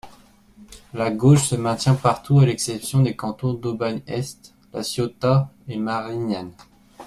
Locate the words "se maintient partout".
1.49-2.39